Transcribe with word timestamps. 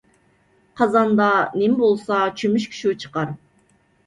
قازاندا 0.79 1.27
نىمە 1.59 1.77
بولسا 1.83 2.23
چۆمۈچكە 2.41 2.79
شۇ 2.81 2.97
چىقار. 3.05 3.37